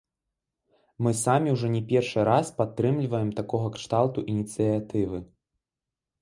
[1.07, 5.17] Мы самі ўжо не першы раз падтрымліваем такога кшталту ініцыятывы.